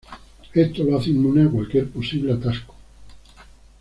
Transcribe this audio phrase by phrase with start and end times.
[0.55, 2.73] Esto lo hace inmune a cualquier posible atasco.